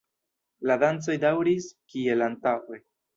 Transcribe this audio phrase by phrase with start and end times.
[0.69, 2.81] La dancoj daŭris kiel antaŭe.